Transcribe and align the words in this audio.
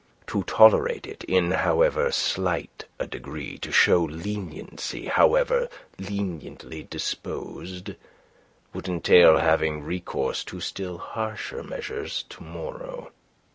To 0.25 0.41
tolerate 0.45 1.05
it, 1.05 1.23
in 1.25 1.51
however 1.51 2.11
slight 2.11 2.85
a 2.99 3.05
degree, 3.05 3.59
to 3.59 3.71
show 3.71 4.01
leniency, 4.01 5.05
however 5.05 5.69
leniently 5.99 6.81
disposed, 6.81 7.91
would 8.73 8.87
entail 8.87 9.37
having 9.37 9.83
recourse 9.83 10.43
to 10.45 10.59
still 10.59 10.97
harsher 10.97 11.61
measures 11.61 12.23
to 12.29 12.41
morrow. 12.41 13.11